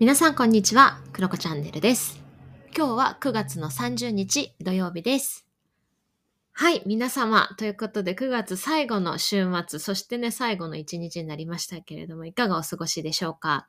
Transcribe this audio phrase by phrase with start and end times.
[0.00, 2.22] 皆さんこんにちは、クロコチャンネルです。
[2.74, 5.46] 今日は9月の30日土曜日です。
[6.52, 7.50] はい、皆様。
[7.58, 13.68] ということで、9月最後の週末、そしてね、最後の1日になりましたけれども、いかがお過ごしでしょうか？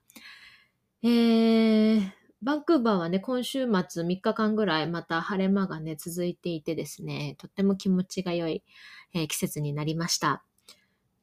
[1.04, 8.64] えー、バンクーバーはね、今週末3日間ぐらいまた晴れ間がね、続いていてですね、とっても気持ちが良い、
[9.14, 10.46] えー季節になりました。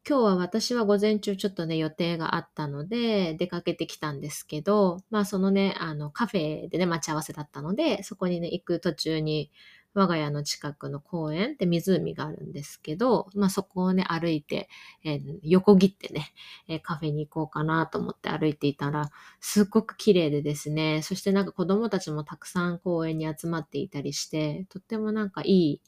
[0.09, 9.51] 今日は私は午前中ちょっとね、予定があったので、出かけてきたんですけど、まあそのね、あの、カフェでね、待ち合わせだったので、そこにね、行く途中に、
[9.93, 14.71] 我が家の近くの公園で湖があるんですけど、まあそこをね、歩いて、
[15.05, 16.33] えー横切ってね、
[16.69, 25.81] えーカフェに行こうかなと思って歩いていたら、すっごく綺麗でですね、そしてなんか子供たちもたくさん公園に集まっていたりして、とってもなんかいい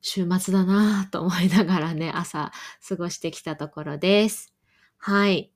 [0.00, 2.52] 週末だなぁと思いながらね、 朝
[2.86, 4.54] 過ごしてきたところです。
[4.96, 5.52] はい。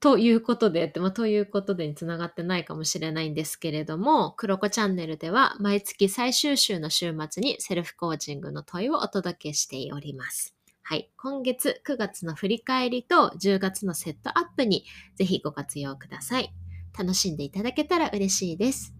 [0.00, 10.54] ということで、まあ、ということでにつながってないかもしれないんですけれども、クロコチャンネルでは毎月最終週の週末にセルフコーチングの問いをお届けしております。
[10.82, 11.10] はい。
[11.16, 16.52] 今月9月の振り返りと10月のセットアップにぜひご活用ください。
[16.96, 18.94] 楽しんでいただけたら嬉しいです。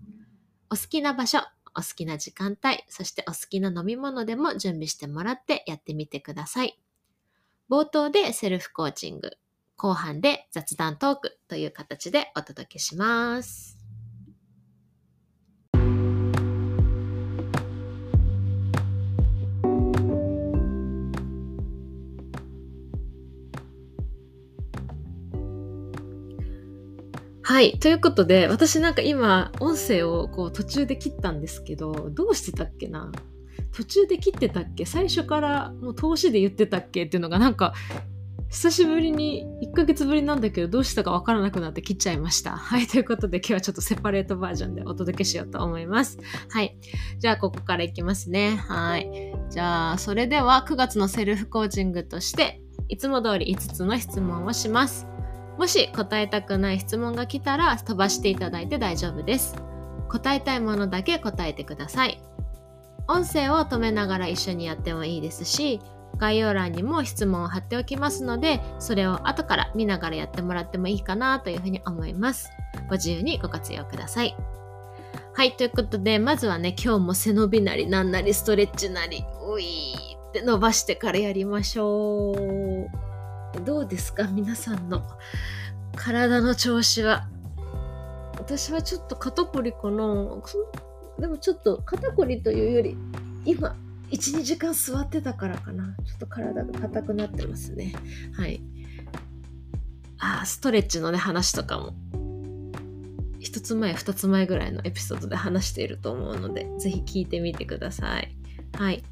[0.71, 1.41] お好きな場所、
[1.77, 6.79] お好きな時間帯、そしてお好きな飲み物でも準備してもらってやってみてください。
[7.71, 9.31] 冒頭でセルフコーチング、
[9.77, 13.74] 後半で雑談トークという形でお届けします。
[27.55, 27.79] はい。
[27.79, 33.13] ということで、私なんか今、音声をこう途中で切ったんですけど、どうしてたっけな？
[33.71, 34.85] 途中で切ってたっけ？
[34.85, 37.05] 最初からもう通しで言ってたっけ？
[37.05, 37.73] っていうのがなんか、
[38.49, 42.57] 久しぶりに、1ヶ月ぶりなんだけど、どうしたかわからなくなって切っちゃいました。
[42.57, 42.89] はい。
[42.89, 46.19] ということで、今日はちょっとセパレートバージョンでお届けしようと思います。
[46.51, 46.77] はい。
[47.21, 48.57] じゃあ、ここからいきますね。
[48.57, 49.33] はい。
[49.49, 55.07] じゃあ、それでは9月のセルフコーチングとして、いつも通り5つの質問をします。
[55.59, 59.55] もし答えたくない質問が来たら飛ばしていただいて大丈夫です。
[60.09, 62.21] 答えたいものだけ答えてください。
[63.07, 65.81] 音声を止めながら一緒にやってもいいですし、
[66.17, 72.51] 概要欄にも質問を貼っておきますので、それを後から見ながらやってもらってもいいかなというふうに思います。
[72.89, 74.37] ご自由にご活用ください。
[75.33, 83.14] はい、ということで、まずはね、今日も背伸びなりなんなりストレッチなり、ういーって伸ばしてからやりましょう。
[83.61, 84.25] どうですか？
[84.25, 85.03] 皆さんの
[85.97, 87.29] 体の調子は。
[88.37, 90.05] 私はちょっと肩こりかな
[91.19, 92.97] でもちょっと肩こりというより、
[93.45, 93.77] 今、
[94.11, 95.95] 1、2時間座ってたからかな。
[96.05, 97.95] ちょっと体が硬くなってますね。
[98.37, 98.61] はい。
[100.19, 101.95] あーストレッチのね、話とかも、
[103.39, 108.37] 一つ前、二つ前ぐらいのエピソードで話していると思うので、ぜひ聞いてみてください。
[108.77, 109.05] はい。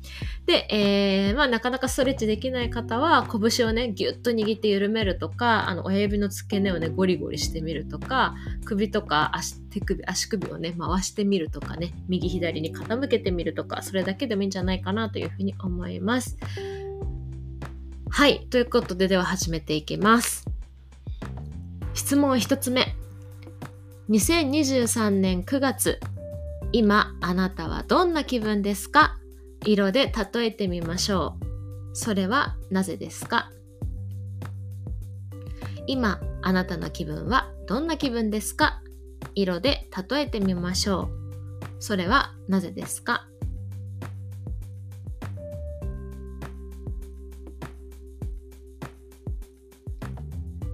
[0.45, 8.34] で、えーまあ、なかなかストレッチできない方は、拳をね、ぎゅっと握って緩めるとか、あの、親指の付け根をね、ゴリゴリしてみるとか、
[8.65, 16.37] 首とか足、手首、足首をね、回してみるとかね、右左に傾けてみるとか、それだけでもいいんじゃないかなというふうに思います。
[18.11, 18.47] はい。
[18.50, 20.44] ということで、では始めていきます。
[21.94, 22.97] 質問一つ目。
[24.11, 26.00] 2023年9月、
[26.73, 29.19] 今、あなたはどんな気分ですか？
[29.65, 31.97] 色で例えてみましょう。
[31.97, 33.50] それはなぜですか？
[35.87, 38.83] 今、あなたの気分はどんな気分ですか？
[39.34, 41.09] 色で例えてみましょう。
[41.78, 43.28] それはなぜですか？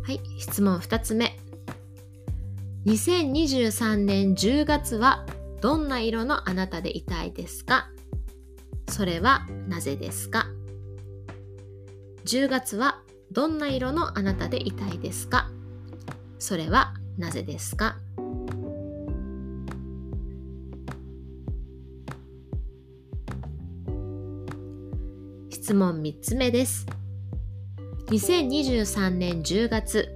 [0.02, 1.38] はい、質問2つ目。
[2.86, 5.26] 2023年10月は
[5.60, 7.90] どんな色のあなたでいたいですか？
[8.88, 10.48] それはなぜですか
[12.24, 15.50] ?10 月はどんな色のあなたでいたいですか？
[16.38, 17.98] それはなぜですか？
[25.50, 26.86] 質問3つ目です。
[28.06, 30.08] 2023年10月、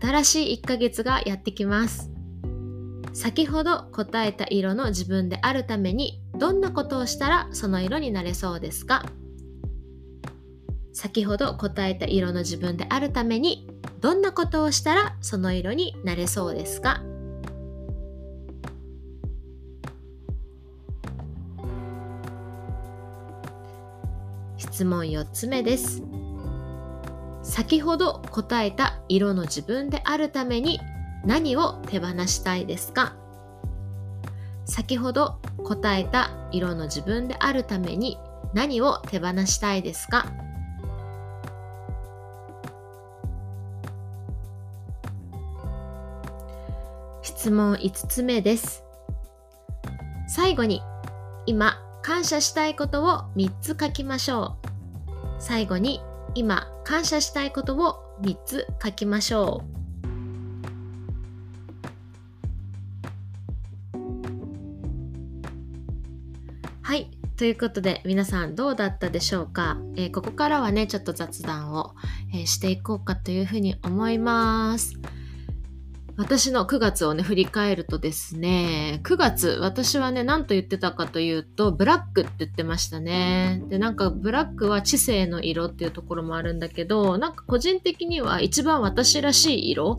[0.00, 2.10] 新しい1ヶ月がやってきます。
[3.12, 9.04] 先ほど答えた色の自分であるためにどんなことをしたらその色になれそうですか？
[10.92, 13.68] 先ほど答えた色の自分であるために
[14.00, 17.02] どんなことをしたらその色になれそうですか？
[24.56, 26.02] 質問4つ目です。
[27.42, 30.80] 先ほど答えた色の自分であるために
[31.24, 33.14] 何を手放したいですか？
[34.64, 38.18] 先ほど答えた色の自分であるために
[38.54, 40.26] 何を手放したいですか？
[47.22, 48.84] 質問5つ目です。
[50.28, 50.82] 最後に
[51.46, 54.68] 今感謝したいことを3つ書きましょう。
[55.38, 56.00] 最後に
[56.34, 59.83] 今感謝したいことを3つ書きましょう。
[66.94, 67.10] はい。
[67.36, 71.96] ということで、皆さんどうだったでしょうか、えー、ここからはね、ちょっと雑談を、
[72.32, 74.94] えー、していこうかというふうに思います。
[76.16, 83.60] 私の9月をね、振り返るとですね、9月、私はね、何と言ってたかというと、ブラックって言ってましたね。
[83.68, 89.98] で、なんか、ブラックは知性の色っていうところもあるんだけど、なんか個人的には一番私らしい色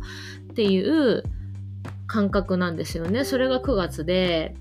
[0.51, 1.23] っていう
[2.07, 3.25] 感覚なんですよね。
[3.25, 4.55] それが9月で、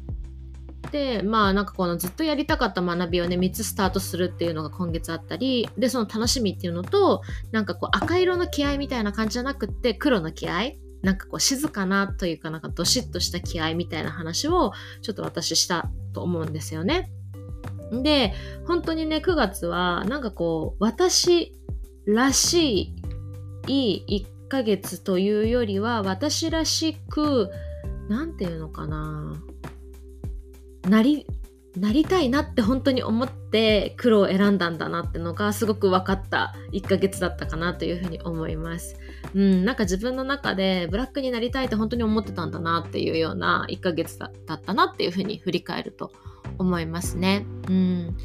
[0.95, 17.11] で、まあなんかこのずっとやりたかった学びをね、3つスタートするっていうのが今月あったり、で、その楽しみっていうのと、なんかこう赤色の気合みたいな感じじゃなくって黒の気合なんかこう静かなというかなんかどしっとした気合みたいな話をちょっと私したと思うんですよね。
[17.91, 18.33] で、
[18.69, 21.53] 本当にね、9月はなんかこう私
[22.07, 22.95] らし
[23.67, 27.51] いいい1ヶ月というよりは私らしく、
[28.09, 29.43] なんていうのかな。
[30.89, 31.27] なり、
[31.77, 38.97] なりたいなって本当に思って黒を選んだんだなってのがすごく分かった1ヶ月だったかなというふうに思います。
[39.35, 46.13] うん、なんか自分の中でブラックになりたいって本当に思ってたんだなっていうような1ヶ月だったなっていうふうに振り返ると
[46.59, 47.45] 思いますね。
[47.69, 48.17] うん。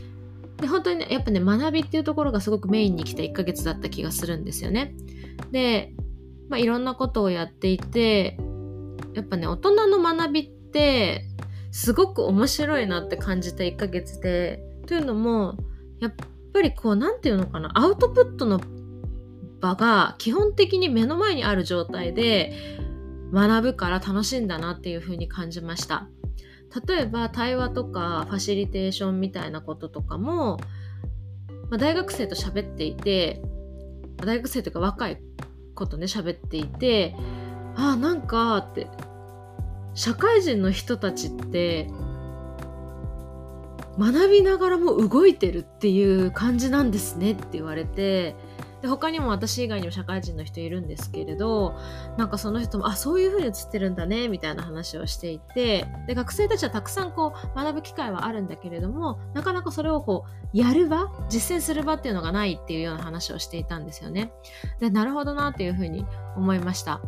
[0.58, 4.94] で、本当にね、やっぱね、学びっていうところがすごくメインに来た1ヶ月だった気がするんですよね。
[5.52, 5.94] で、
[6.50, 8.38] まあいろんなことをやっていて、
[9.14, 11.26] やっぱね、大人の学びって
[11.72, 15.58] すごく面白いなって感じた1ヶ月で、というのも、
[16.00, 16.14] やっ
[16.54, 18.60] ぱりこう、なんていうのかな、アウトプットの
[19.60, 22.54] 場が基本的に目の前にある状態で
[23.34, 26.08] 学ぶから楽しいんだなっていうふうに感じました。
[26.88, 30.58] 例えば対話とかファシリテーションみたいなこととかも、
[31.70, 33.42] まあ、大学生と喋っていて、
[34.18, 35.20] 大学生というか若い
[35.76, 37.16] 子とね喋っていて、
[37.76, 38.88] ああ、なんかって、
[40.00, 41.90] 社会人の人たちって
[44.00, 48.34] 学びながらも動いてるっていう感じなんですねって言われて
[48.82, 51.78] で他にも私以外にも社会人の人いるんですけれど
[52.16, 60.24] なんかその人もあそういう風に映ってるんだねみたいな話をしていてで学生たちはたくさんこう学ぶ機会はあるんだけれどもなかなかそれをこ
[60.54, 64.32] うやる場実践する場っていうのがないっていうような話をしていたんですよね。
[64.80, 66.06] でなるほどなっていう風に
[66.38, 67.02] 思いました。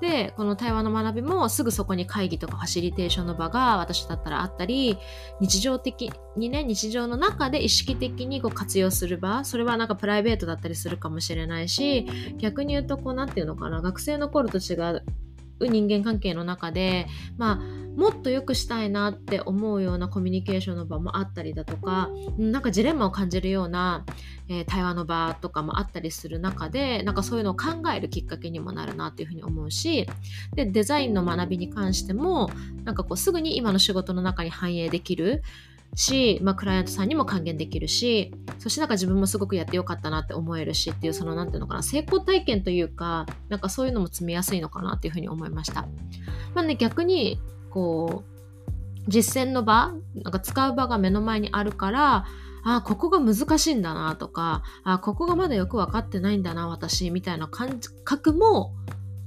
[0.00, 4.96] で、この対話の学びもすぐそこに会議とかファシリテーションの場が私だったらあったり、
[5.40, 12.06] 日常的にね、日常の中で意識的にこう活用する場、それはなんかプライベートだったりするかもしれないし、
[12.38, 15.02] 逆に言うとこう何て言うのかな、学生の頃と違う
[15.60, 17.06] う人間関係の中で、
[17.36, 24.04] まあ、もっと良くしたいなって思うようなコミュニケーションの場もあったりだとか、なんかジレンマを感じるような、
[24.48, 30.08] えー、対話の場とかもあったりする中で、なんかそういうのを考えるきっかけにもなるなっていうふうに思うし、
[30.54, 32.50] で、デザインの学びに関しても、
[32.84, 35.42] なんかこうすぐに今の仕事の中に反映できる、
[35.94, 45.82] し、まあ、クライアントさんにも還元できるし、そしてなんか自分もすごくやってよかったなって思えるしっていう、そのなんていうのかな、成功体験というか、なんかそういうのも積みやすいのかなっていうふうに思いました。
[46.54, 47.40] まあね、逆に、
[47.70, 48.38] こう、
[49.08, 52.26] 実践の場、なんか使う場が目の前にあるから、
[52.64, 58.74] あここが難しいんだなとか、あここがまだよく分かってないんだな、私、みたいな感覚も、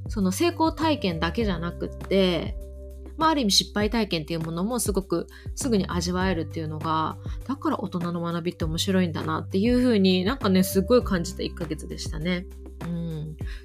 [0.07, 2.55] その成功体験だけじゃなくって、
[3.21, 12.47] まあ、ある意味失敗体験っていうものもすごくすぐに味わえるっていうのがだから大人の学びって面白いんだなっていうふうになんかねすごい感じた1ヶ月でしたね。
[12.81, 13.10] うん、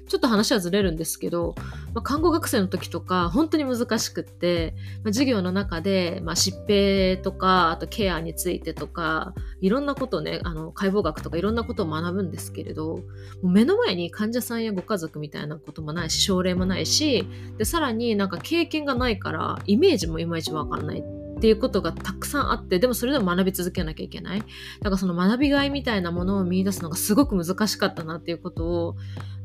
[0.07, 1.55] ちょっと話はずれるんですけど、
[1.93, 13.01] まあ、看護学生の時とか本当に難しくって、まあ、授業の中で、まあ、疾病とかあとケアについてとかいろんなことをねあの解剖学とかいろんなことを学ぶんですけれど
[13.43, 21.03] 目の前に患者さんやご家族みたいなこともないし症例もないしでさらになんか経験がないからイメージもいまいちわかんない
[21.37, 24.39] っていうことがたくさんあって、でもそれでも学び続けなきゃいけない。
[24.39, 28.95] だからその学びがいみたいなものを見出すのがすごく難しかったなっていうことを、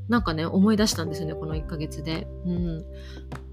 [0.09, 2.27] なんかね、思い出したんですよね、この1ヶ月で。
[2.47, 2.85] うん。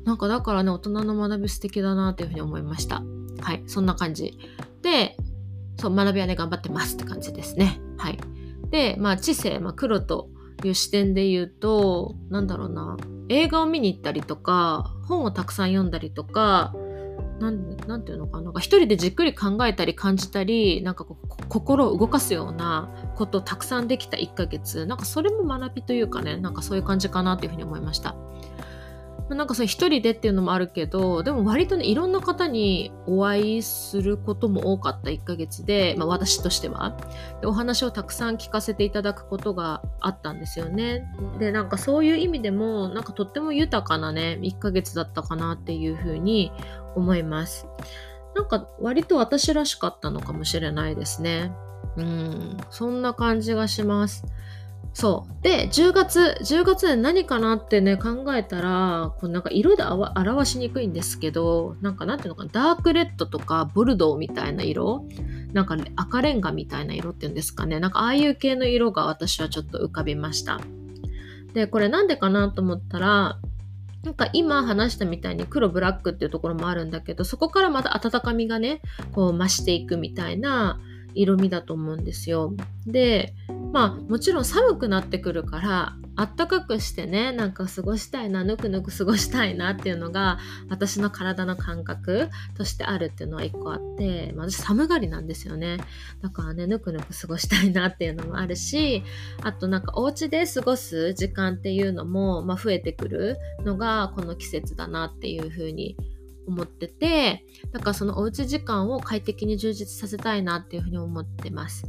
[0.04, 3.04] なんかだからね、大人の学び素敵だなっていうふうに思いました。
[3.42, 4.38] はい、そんな感じ。
[4.82, 5.16] で、
[5.78, 7.80] そう、学びはね、頑張ってますって感じですね。
[7.98, 8.20] はい。
[8.70, 10.30] で、まあ、知性、まあ、黒と
[10.64, 12.98] いう視点で言うと、なんだろうな、
[13.30, 16.74] 映画を見に行ったりとか、本をたくさん読んだりとか、
[17.40, 18.52] なんていうのかな？
[18.60, 24.86] 一人でじっくり考えたり感じたりなんかこう心を動かすようなことをたくさんできた1ヶ月。
[24.86, 28.16] なんかそれも学びというかねなんかそういう感じかなというふうに思いました。
[29.30, 36.98] なんかそれ一人でっていうのもあるけどでも割とねいろんな方にお会いすることも多かった1ヶ月で、まあ、私としては。
[37.40, 41.06] でお話をたくさん聞かせていただくことがあったんですよね。
[41.38, 46.52] でなんかそういう意味でもなんかとっても豊かなね1ヶ月だったかなっていうふうに
[46.96, 47.68] 思います
[48.36, 51.52] なんか割と私らしかったのかもしれないですね
[51.98, 54.26] うんそんな感じがします
[54.94, 55.44] そう。
[55.44, 65.06] で、10月、10月で何かなってね、考えたら、こうなんか色で表しにくいんですけど、なんかなんていうのかな、ダークレッドとかボルドーみたいな色、
[65.54, 70.60] なんか、ね、赤レンガみたいな色っていうんですかね、なんかああいう系の色が私はちょっと浮かびました。
[71.54, 73.40] で、これなんでかなと思ったら、
[74.04, 80.80] なんか今話したみたいに黒ブラックっていうところもあるんだけど、そこからまた温かみがね、こう増していくみたいな
[81.14, 82.54] 色味だと思うんですよ。
[82.86, 83.34] で、
[83.74, 90.38] まあもちろん寒くなってくるからあったかくしてねなんか過ごしたいなぬくぬく過ごしたいなっていうのが
[90.70, 95.78] 私の体の感覚としてあるっていうのは一個あって、まあ、私寒がりなんですよね
[96.22, 99.02] だからねぬくぬく過ごしたいなっていうのもあるし
[99.44, 105.96] あとなんかお家で過ごす時間っていうのも、まあ、増えてくるのがこの季節だなっていうふうに
[106.48, 111.86] 思っててだからそのおうち時間を快適に充実させたいなっていうふうに思ってます。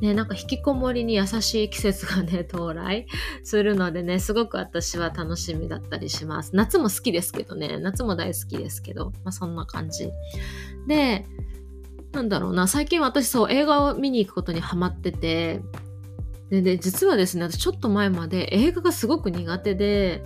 [0.00, 3.06] ね、なんか引きこもりに優しい季節がね、到来
[3.42, 6.54] するのでね、すごく私は楽しみだったりします。
[6.54, 10.10] 夏も好きですけどね、夏も大好きですけど、まあそんな感じ。
[10.86, 11.26] で、
[12.12, 15.62] なんだろうな、最近私そう映画を見に行くことにハマってて、
[16.50, 20.22] で、で実はですね、私ちょっと前まで映画がすごく苦手で、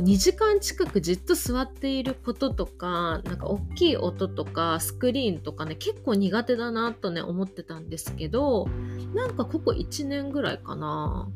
[0.00, 8.68] 2時間近くじっと座っていることとかなんか大きい音とかスクリーンとかね結構苦手だなとね思ってたんですけど
[9.14, 11.28] なんかここ1年ぐらいかな。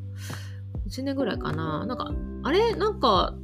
[0.89, 1.87] 1年ぐらいかな。
[1.87, 2.13] なんか
[2.43, 2.75] あれ？
[2.75, 3.35] なんか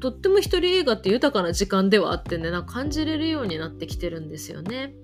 [0.00, 4.94] とっても一人映画って豊かな時間ではあってねなんか感じれるようになってきてるんですよね。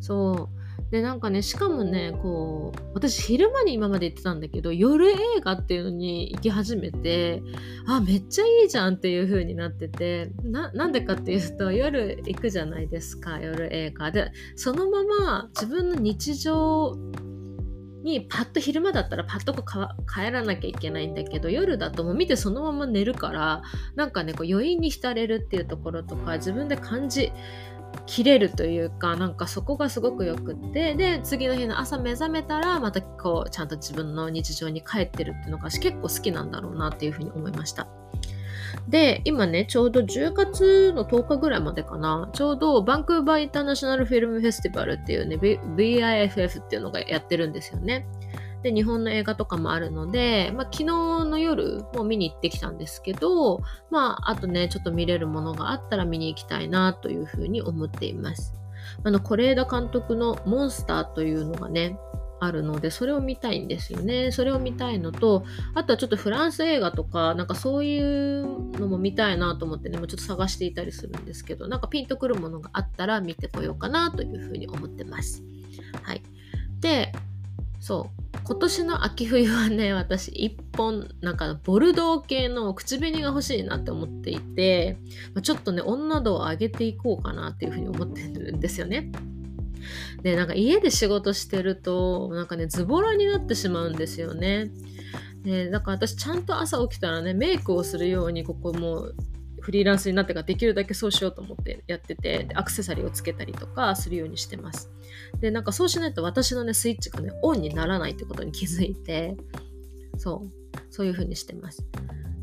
[0.00, 0.63] そう。
[0.90, 7.42] でなんかねしかもねこう私昼間に今まで行ってたんだけど夜映画っていうのに行き始めて
[7.86, 14.10] あめっちゃいいじゃんっていう風になっててなんでかっていうと夜行くじゃないですか夜映画。
[14.10, 16.96] でそのまま自分の日常
[18.04, 23.62] にパッと昼間だったらパッと帰らなきゃいけないんだけど夜だともう見てそのまま寝るから
[23.96, 27.32] なんかねこう余韻に浸れるっていうところとか自分で感じ
[28.06, 37.86] 切れるというかなんかそこがすごくよくってで次の日の朝目覚めたらまたこうちゃんと自分の日常に帰ってるっていうのが結構好きなんだろうなっていうふうに思いました。
[38.88, 42.28] で今ねちょうど10月の10日ぐらいまでかな。
[42.32, 48.06] ちょうどバンクーバーインターナショナルフィルムフェスティバルっていうね VIFF っていうのがやってるんですよね。
[48.64, 58.54] で、日本の映画とかもあるので、まあ、昨日の夜も見に行ってきたんですけど、まあ、あとね、ちょっと見れるものがあったら見に行きたいなというふうに思っています。
[59.04, 61.98] あの、是枝監督のモンスターというのがね、
[62.40, 64.32] あるので、それを見たいんですよね。
[64.32, 65.44] それを見たいのと、
[65.74, 75.42] あとはちょっとフランス映画とか、なんかそういうのも見たいなと思ってね、もうちょっと探していたりするんですけど、なんかピンとくるものがあったら見てこようかなというふうに思ってます。
[76.02, 76.22] はい。
[76.80, 77.12] で、
[77.84, 78.38] そう。
[78.44, 84.96] 今年の秋冬はね、私一本、なんかボルドー系の口紅が欲しいなって思っていて、
[85.34, 89.12] まちょっとね、女度を上げていこうかなっていうふうに思ってるんですよね。
[90.22, 94.70] で、なんか家で仕事してると、なんかね、ズボラになってしまうんですよね。
[95.42, 99.14] で、だから私ちゃんと朝起きたらね、メイクをするように、ここもう
[99.64, 104.90] フリーランスになってからできるだけそうしようと思ってやってて、アクセサリーをつけたりとかするようにしてます。
[105.40, 109.38] で、なんかそうしないと私のね、スイッチがね、オンにならないってことに気づいて、
[110.18, 111.86] そう、そういう風にしてます。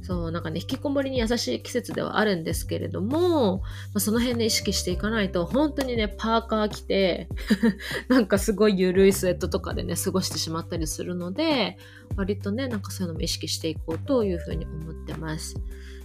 [0.01, 3.63] そう、なんかね、引きこもりに優しい季節ではあるんですけれども、ま
[3.95, 7.29] あ、その辺で意識していかないと、本当にね、パーカー着て
[8.09, 11.77] なんかすごい緩いスウェットとかでね、過ごしてしまったりするので、
[12.15, 15.55] 割とね、なんかそういうのも意識していこうというふうに思ってます。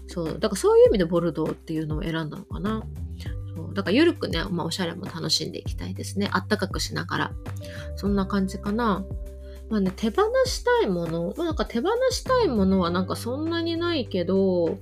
[0.06, 2.82] そう、だからそういう意味でボルドーっていうのを選んだのかな。
[3.54, 6.28] そうだからゆるくね、まあ、おしゃれも楽しんでいきたいですね。
[6.32, 7.32] あったかくしながら。
[7.96, 9.04] そんな感じかな。
[9.68, 14.78] まあね、手放したいもの、まあ、なんか手放したいものはなんかそんなにないけど、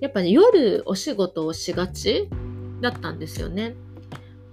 [0.00, 2.28] やっぱね、夜お仕事をしがち
[2.80, 3.76] だったんですよね。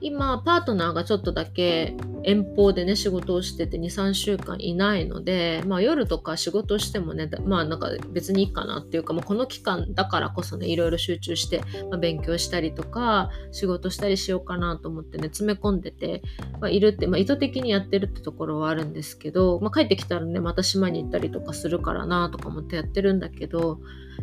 [0.02, 16.22] 今、パートナーがちょっとだけ遠方でね、仕事をしてて2、3週間いないので、まあ夜とか仕事してもね、まあなんか別にいいかなっていうか、まあ、この期間だからこそね、いろいろ集中して、まあ、勉強したりとか、仕事したりしようかなと思ってね、詰め込んでて、
[16.60, 23.80] まあ、いるって、まあ意図的にやってるってところはあるんですけど、まあ帰ってきたらね、また島に行ったりとかするからなとか思ってやってるんだけど、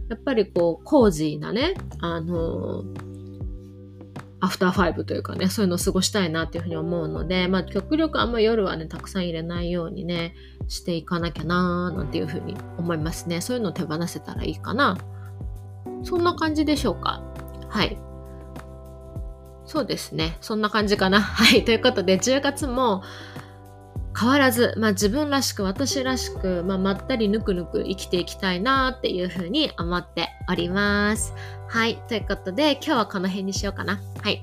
[0.09, 3.15] やっぱりこう、コージーなね、あのー
[4.46, 10.34] アフターファイブというかね、そういうのを過ごしたいなっていうふうに思うので、まあ極力あんま夜はね、たくさん入れないようにね、
[10.68, 13.40] していかなきゃなーなんていうふうに思いますね。
[13.40, 14.96] そういうのを手放せたらいいかな。
[16.04, 17.22] そんな感じでしょうか。
[17.68, 17.98] はい。
[19.64, 20.38] そうですね。
[20.40, 21.20] そんな感じかな。
[21.20, 21.64] はい。
[21.64, 23.02] ということで、10月も、
[24.18, 31.35] 変わらず、まあ、自分らしく私らしく、まあ、まったりぬくぬく生きていきたいなっていうふうに思っております。
[31.68, 31.96] はい。
[32.08, 34.00] ということで、今日はこの辺にしようかな。
[34.23, 34.42] はい。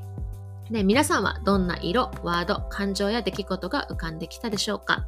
[0.69, 5.07] で、皆さんはどんな色、ワード、感情や出来事が浮かんできたでしょうか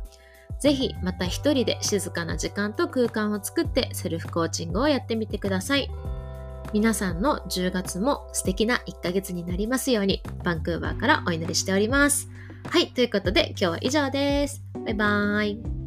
[0.59, 5.89] ぜひ、また一人で静かな時間と空間を作ってセルフコーチングをやってみてください。
[6.73, 12.29] 皆さんの10月も素敵な1ヶ月になりますように、バンクーバーからお祈りしております。
[12.69, 14.61] はい、ということで今日は以上です。
[14.73, 15.84] バイバーイ。